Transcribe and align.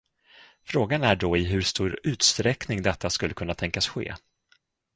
Frågan 0.63 1.03
är 1.03 1.15
då 1.15 1.37
i 1.37 1.43
hur 1.43 1.61
stor 1.61 1.99
utsträckning 2.03 2.81
detta 2.81 3.09
skulle 3.09 3.33
kunna 3.33 3.53
tänkas 3.53 3.87
ske. 3.87 4.15